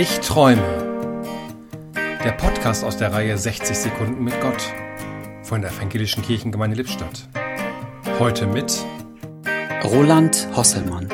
[0.00, 0.62] Ich träume.
[2.24, 4.62] Der Podcast aus der Reihe 60 Sekunden mit Gott
[5.42, 7.28] von der Evangelischen Kirchengemeinde Lippstadt.
[8.18, 8.82] Heute mit
[9.84, 11.10] Roland Hosselmann.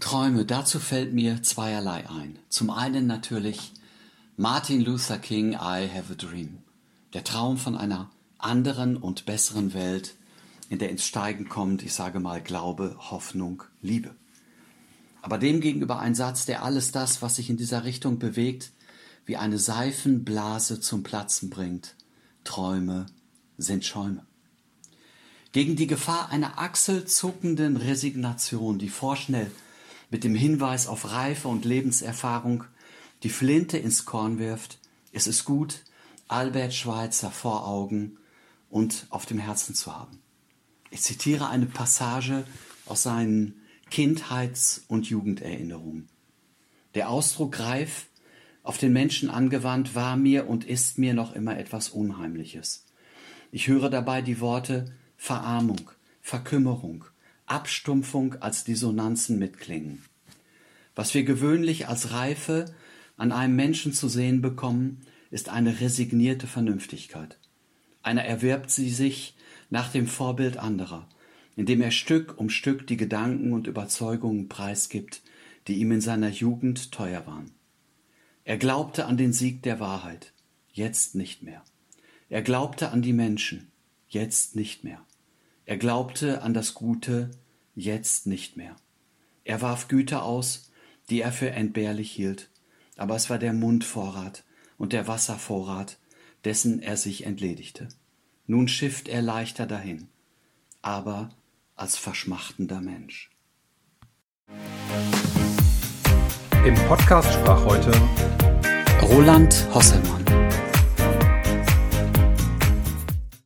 [0.00, 2.38] Träume, dazu fällt mir zweierlei ein.
[2.48, 3.74] Zum einen natürlich
[4.38, 6.62] Martin Luther King, I Have a Dream.
[7.12, 8.08] Der Traum von einer
[8.38, 10.14] anderen und besseren Welt,
[10.70, 14.14] in der ins Steigen kommt, ich sage mal, Glaube, Hoffnung, Liebe.
[15.28, 18.72] Aber demgegenüber ein Satz, der alles das, was sich in dieser Richtung bewegt,
[19.26, 21.96] wie eine Seifenblase zum Platzen bringt.
[22.44, 23.04] Träume
[23.58, 24.24] sind Schäume.
[25.52, 29.50] Gegen die Gefahr einer achselzuckenden Resignation, die vorschnell
[30.08, 32.64] mit dem Hinweis auf Reife und Lebenserfahrung
[33.22, 34.78] die Flinte ins Korn wirft,
[35.12, 35.84] ist es gut,
[36.28, 38.16] Albert Schweitzer vor Augen
[38.70, 40.20] und auf dem Herzen zu haben.
[40.90, 42.44] Ich zitiere eine Passage
[42.86, 43.60] aus seinen
[43.90, 46.08] Kindheits- und Jugenderinnerungen.
[46.94, 48.06] Der Ausdruck reif,
[48.62, 52.84] auf den Menschen angewandt, war mir und ist mir noch immer etwas Unheimliches.
[53.50, 55.90] Ich höre dabei die Worte Verarmung,
[56.20, 57.04] Verkümmerung,
[57.46, 60.04] Abstumpfung als Dissonanzen mitklingen.
[60.94, 62.66] Was wir gewöhnlich als Reife
[63.16, 67.38] an einem Menschen zu sehen bekommen, ist eine resignierte Vernünftigkeit.
[68.02, 69.34] Einer erwirbt sie sich
[69.70, 71.08] nach dem Vorbild anderer,
[71.58, 75.22] indem er Stück um Stück die Gedanken und Überzeugungen preisgibt,
[75.66, 77.50] die ihm in seiner Jugend teuer waren.
[78.44, 80.32] Er glaubte an den Sieg der Wahrheit,
[80.72, 81.64] jetzt nicht mehr.
[82.28, 83.72] Er glaubte an die Menschen,
[84.08, 85.04] jetzt nicht mehr.
[85.66, 87.32] Er glaubte an das Gute,
[87.74, 88.76] jetzt nicht mehr.
[89.42, 90.70] Er warf Güter aus,
[91.10, 92.50] die er für entbehrlich hielt,
[92.96, 94.44] aber es war der Mundvorrat
[94.76, 95.98] und der Wasservorrat,
[96.44, 97.88] dessen er sich entledigte.
[98.46, 100.06] Nun schifft er leichter dahin,
[100.82, 101.30] aber
[101.78, 103.30] als verschmachtender Mensch.
[106.66, 107.92] Im Podcast sprach heute
[109.02, 110.27] Roland Hosselmann.